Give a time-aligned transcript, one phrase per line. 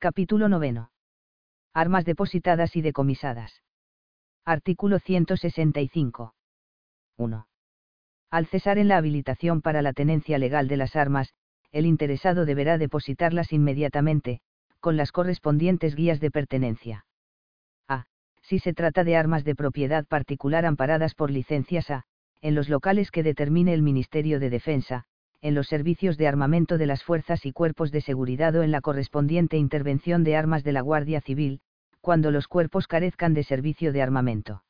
[0.00, 0.92] Capítulo noveno.
[1.74, 3.62] Armas depositadas y decomisadas.
[4.44, 6.34] Artículo 165.
[7.16, 7.48] 1.
[8.30, 11.34] Al cesar en la habilitación para la tenencia legal de las armas,
[11.72, 14.40] el interesado deberá depositarlas inmediatamente,
[14.78, 17.04] con las correspondientes guías de pertenencia.
[17.88, 18.04] A.
[18.40, 22.04] Si se trata de armas de propiedad particular amparadas por licencias A,
[22.40, 25.06] en los locales que determine el Ministerio de Defensa,
[25.40, 28.80] en los servicios de armamento de las fuerzas y cuerpos de seguridad o en la
[28.80, 31.60] correspondiente intervención de armas de la Guardia Civil,
[32.00, 34.64] cuando los cuerpos carezcan de servicio de armamento.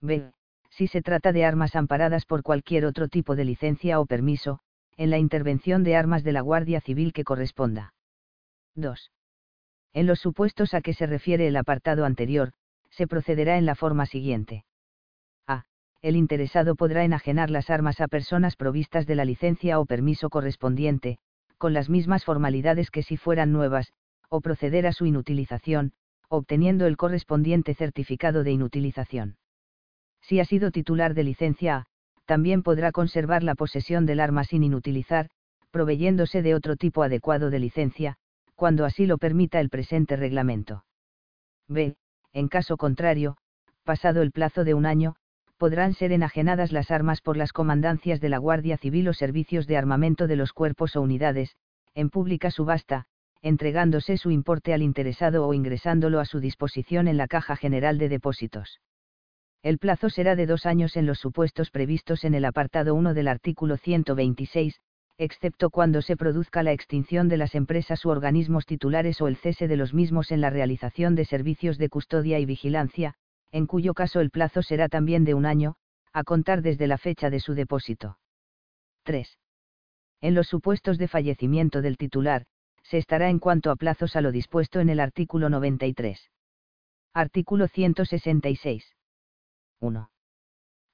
[0.00, 0.32] B.
[0.70, 4.60] Si se trata de armas amparadas por cualquier otro tipo de licencia o permiso,
[4.96, 7.94] en la intervención de armas de la Guardia Civil que corresponda.
[8.74, 9.10] 2.
[9.92, 12.52] En los supuestos a que se refiere el apartado anterior,
[12.90, 14.64] se procederá en la forma siguiente.
[16.02, 21.18] El interesado podrá enajenar las armas a personas provistas de la licencia o permiso correspondiente,
[21.58, 23.92] con las mismas formalidades que si fueran nuevas,
[24.28, 25.92] o proceder a su inutilización,
[26.28, 29.36] obteniendo el correspondiente certificado de inutilización.
[30.20, 31.86] Si ha sido titular de licencia A,
[32.24, 35.28] también podrá conservar la posesión del arma sin inutilizar,
[35.70, 38.16] proveyéndose de otro tipo adecuado de licencia,
[38.56, 40.84] cuando así lo permita el presente reglamento.
[41.68, 41.96] B.
[42.32, 43.36] En caso contrario,
[43.84, 45.16] pasado el plazo de un año,
[45.62, 49.76] podrán ser enajenadas las armas por las comandancias de la Guardia Civil o servicios de
[49.76, 51.54] armamento de los cuerpos o unidades,
[51.94, 53.04] en pública subasta,
[53.42, 58.08] entregándose su importe al interesado o ingresándolo a su disposición en la Caja General de
[58.08, 58.80] Depósitos.
[59.62, 63.28] El plazo será de dos años en los supuestos previstos en el apartado 1 del
[63.28, 64.80] artículo 126,
[65.16, 69.68] excepto cuando se produzca la extinción de las empresas u organismos titulares o el cese
[69.68, 73.14] de los mismos en la realización de servicios de custodia y vigilancia,
[73.52, 75.76] en cuyo caso el plazo será también de un año,
[76.12, 78.18] a contar desde la fecha de su depósito.
[79.04, 79.38] 3.
[80.20, 82.46] En los supuestos de fallecimiento del titular,
[82.82, 86.30] se estará en cuanto a plazos a lo dispuesto en el artículo 93.
[87.14, 88.96] Artículo 166.
[89.80, 90.10] 1.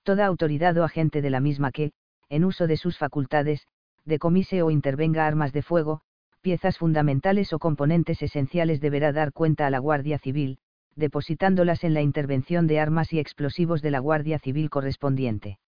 [0.02, 1.92] Toda autoridad o agente de la misma que,
[2.28, 3.66] en uso de sus facultades,
[4.04, 6.00] decomise o intervenga armas de fuego,
[6.40, 10.58] piezas fundamentales o componentes esenciales deberá dar cuenta a la Guardia Civil,
[10.98, 15.58] depositándolas en la intervención de armas y explosivos de la Guardia Civil correspondiente.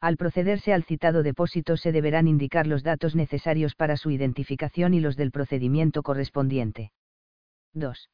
[0.00, 5.00] Al procederse al citado depósito se deberán indicar los datos necesarios para su identificación y
[5.00, 6.92] los del procedimiento correspondiente.
[7.74, 8.10] 2.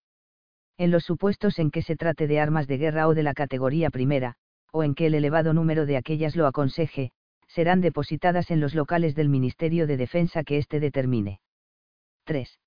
[0.76, 3.90] En los supuestos en que se trate de armas de guerra o de la categoría
[3.90, 4.34] primera,
[4.72, 7.12] o en que el elevado número de aquellas lo aconseje,
[7.48, 11.40] serán depositadas en los locales del Ministerio de Defensa que éste determine.
[12.24, 12.58] 3.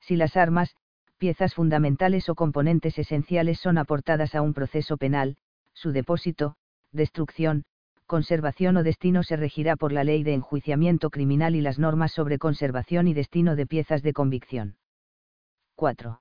[0.00, 0.74] Si las armas,
[1.22, 5.36] piezas fundamentales o componentes esenciales son aportadas a un proceso penal,
[5.72, 6.56] su depósito,
[6.90, 7.62] destrucción,
[8.06, 12.38] conservación o destino se regirá por la ley de enjuiciamiento criminal y las normas sobre
[12.38, 14.74] conservación y destino de piezas de convicción.
[15.76, 16.20] 4.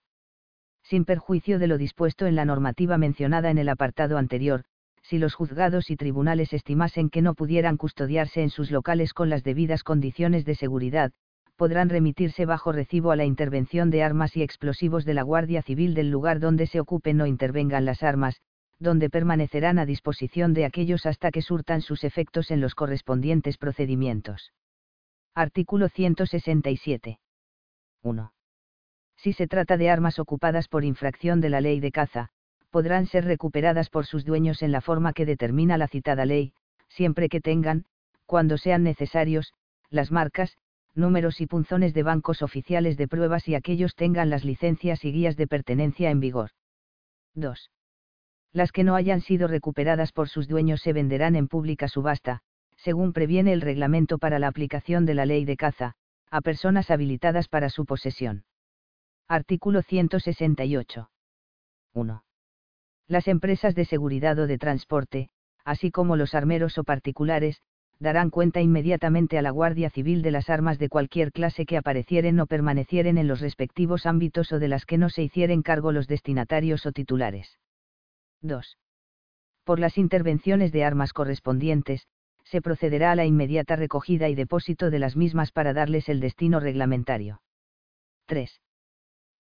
[0.84, 4.66] Sin perjuicio de lo dispuesto en la normativa mencionada en el apartado anterior,
[5.02, 9.44] si los juzgados y tribunales estimasen que no pudieran custodiarse en sus locales con las
[9.44, 11.12] debidas condiciones de seguridad,
[11.56, 15.94] podrán remitirse bajo recibo a la intervención de armas y explosivos de la Guardia Civil
[15.94, 18.42] del lugar donde se ocupen o intervengan las armas,
[18.80, 24.54] donde permanecerán a disposición de aquellos hasta que surtan sus efectos en los correspondientes procedimientos.
[25.36, 27.20] Artículo 167.
[28.02, 28.34] 1.
[29.18, 32.30] Si se trata de armas ocupadas por infracción de la ley de caza,
[32.72, 36.54] podrán ser recuperadas por sus dueños en la forma que determina la citada ley,
[36.90, 37.86] siempre que tengan,
[38.26, 39.54] cuando sean necesarios,
[39.90, 40.58] las marcas,
[40.96, 45.38] números y punzones de bancos oficiales de pruebas y aquellos tengan las licencias y guías
[45.38, 46.52] de pertenencia en vigor.
[47.36, 47.70] 2
[48.54, 52.42] las que no hayan sido recuperadas por sus dueños se venderán en pública subasta,
[52.78, 55.94] según previene el reglamento para la aplicación de la ley de caza,
[56.30, 58.44] a personas habilitadas para su posesión.
[59.28, 61.10] Artículo 168.
[61.94, 62.24] 1.
[63.08, 65.30] Las empresas de seguridad o de transporte,
[65.64, 67.62] así como los armeros o particulares,
[68.02, 72.40] darán cuenta inmediatamente a la Guardia Civil de las armas de cualquier clase que aparecieren
[72.40, 76.08] o permanecieren en los respectivos ámbitos o de las que no se hicieren cargo los
[76.08, 77.60] destinatarios o titulares.
[78.42, 78.80] 2.
[79.64, 82.08] Por las intervenciones de armas correspondientes,
[82.44, 86.60] se procederá a la inmediata recogida y depósito de las mismas para darles el destino
[86.60, 87.44] reglamentario.
[88.26, 88.62] 3.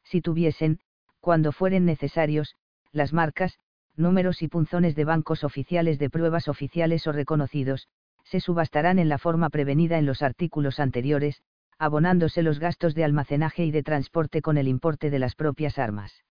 [0.04, 0.80] Si tuviesen,
[1.20, 2.56] cuando fueren necesarios,
[2.92, 3.58] las marcas,
[3.96, 7.88] números y punzones de bancos oficiales de pruebas oficiales o reconocidos,
[8.32, 11.42] se subastarán en la forma prevenida en los artículos anteriores,
[11.78, 16.24] abonándose los gastos de almacenaje y de transporte con el importe de las propias armas.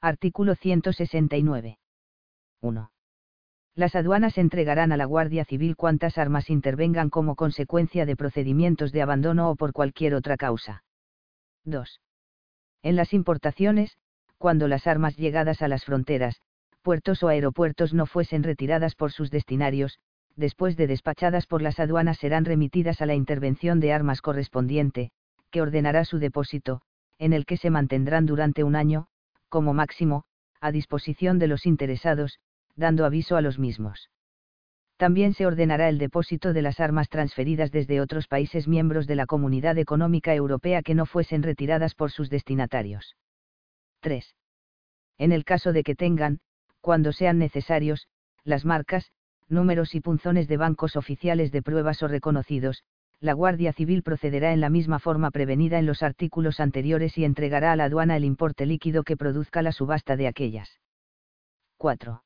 [0.00, 1.78] Artículo 169.
[2.60, 2.90] 1.
[3.74, 9.02] Las aduanas entregarán a la Guardia Civil cuantas armas intervengan como consecuencia de procedimientos de
[9.02, 10.84] abandono o por cualquier otra causa.
[11.64, 12.00] 2.
[12.84, 13.98] En las importaciones,
[14.38, 16.40] cuando las armas llegadas a las fronteras,
[16.82, 19.98] puertos o aeropuertos no fuesen retiradas por sus destinarios,
[20.36, 25.10] después de despachadas por las aduanas serán remitidas a la intervención de armas correspondiente,
[25.50, 26.82] que ordenará su depósito,
[27.18, 29.06] en el que se mantendrán durante un año,
[29.48, 30.24] como máximo,
[30.60, 32.38] a disposición de los interesados,
[32.74, 34.10] dando aviso a los mismos.
[34.96, 39.26] También se ordenará el depósito de las armas transferidas desde otros países miembros de la
[39.26, 43.16] Comunidad Económica Europea que no fuesen retiradas por sus destinatarios.
[44.00, 44.34] 3.
[45.18, 46.40] En el caso de que tengan,
[46.80, 48.08] cuando sean necesarios,
[48.44, 49.10] las marcas,
[49.48, 52.82] números y punzones de bancos oficiales de pruebas o reconocidos,
[53.20, 57.72] la Guardia Civil procederá en la misma forma prevenida en los artículos anteriores y entregará
[57.72, 60.80] a la aduana el importe líquido que produzca la subasta de aquellas.
[61.78, 62.22] 4.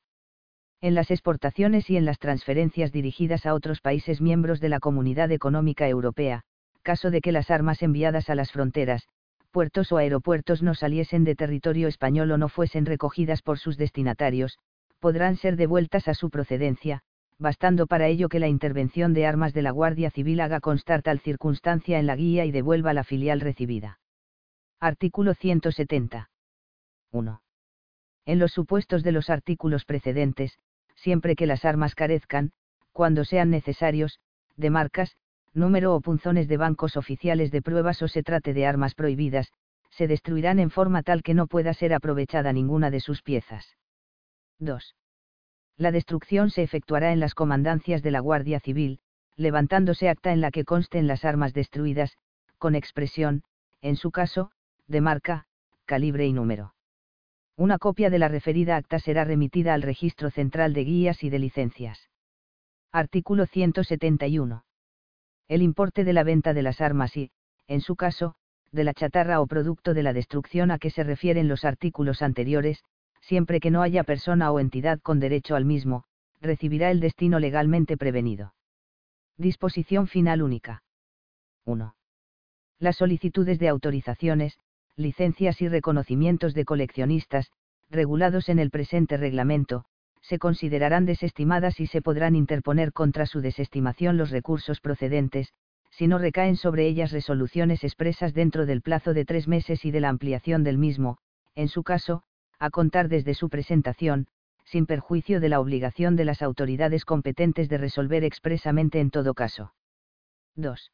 [0.81, 5.31] En las exportaciones y en las transferencias dirigidas a otros países miembros de la Comunidad
[5.31, 6.41] Económica Europea,
[6.81, 9.07] caso de que las armas enviadas a las fronteras,
[9.51, 14.57] puertos o aeropuertos no saliesen de territorio español o no fuesen recogidas por sus destinatarios,
[14.99, 17.01] podrán ser devueltas a su procedencia,
[17.41, 21.19] bastando para ello que la intervención de armas de la Guardia Civil haga constar tal
[21.19, 23.99] circunstancia en la guía y devuelva la filial recibida.
[24.79, 26.29] Artículo 170.
[27.11, 27.41] 1.
[28.27, 30.59] En los supuestos de los artículos precedentes,
[30.95, 32.51] siempre que las armas carezcan,
[32.91, 34.19] cuando sean necesarios,
[34.55, 35.17] de marcas,
[35.51, 39.51] número o punzones de bancos oficiales de pruebas o se trate de armas prohibidas,
[39.89, 43.65] se destruirán en forma tal que no pueda ser aprovechada ninguna de sus piezas.
[44.59, 44.93] 2
[45.81, 48.99] la destrucción se efectuará en las comandancias de la Guardia Civil,
[49.35, 52.17] levantándose acta en la que consten las armas destruidas,
[52.59, 53.41] con expresión,
[53.81, 54.51] en su caso,
[54.87, 55.47] de marca,
[55.85, 56.75] calibre y número.
[57.57, 61.39] Una copia de la referida acta será remitida al Registro Central de Guías y de
[61.39, 62.09] Licencias.
[62.91, 64.63] Artículo 171.
[65.47, 67.31] El importe de la venta de las armas y,
[67.67, 68.35] en su caso,
[68.71, 72.83] de la chatarra o producto de la destrucción a que se refieren los artículos anteriores,
[73.21, 76.03] siempre que no haya persona o entidad con derecho al mismo,
[76.41, 78.53] recibirá el destino legalmente prevenido.
[79.37, 80.83] Disposición final única.
[81.65, 81.95] 1.
[82.79, 84.59] Las solicitudes de autorizaciones,
[84.95, 87.51] licencias y reconocimientos de coleccionistas,
[87.89, 89.85] regulados en el presente reglamento,
[90.21, 95.53] se considerarán desestimadas y se podrán interponer contra su desestimación los recursos procedentes,
[95.89, 99.99] si no recaen sobre ellas resoluciones expresas dentro del plazo de tres meses y de
[99.99, 101.17] la ampliación del mismo,
[101.55, 102.23] en su caso,
[102.61, 104.27] a contar desde su presentación,
[104.65, 109.73] sin perjuicio de la obligación de las autoridades competentes de resolver expresamente en todo caso.
[110.55, 110.91] 2.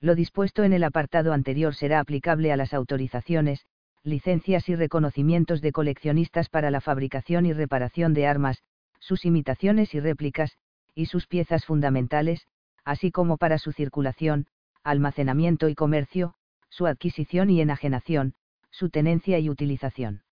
[0.00, 3.66] Lo dispuesto en el apartado anterior será aplicable a las autorizaciones,
[4.02, 8.62] licencias y reconocimientos de coleccionistas para la fabricación y reparación de armas,
[8.98, 10.56] sus imitaciones y réplicas,
[10.94, 12.46] y sus piezas fundamentales,
[12.82, 14.46] así como para su circulación,
[14.82, 16.34] almacenamiento y comercio,
[16.70, 18.32] su adquisición y enajenación,
[18.70, 20.22] su tenencia y utilización.